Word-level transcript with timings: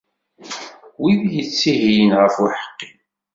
Wid 1.01 1.21
yettihiyen 1.35 2.11
ɣef 2.21 2.35
uḥeqqi. 2.45 2.89